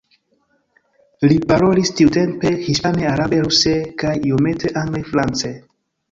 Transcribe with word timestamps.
Li 1.25 1.35
parolis 1.51 1.91
tiutempe 1.99 2.51
hispane, 2.69 3.05
arabe, 3.09 3.41
ruse 3.47 3.73
kaj 4.05 4.15
iomete 4.31 4.73
angle, 4.83 5.03
france. 5.11 5.53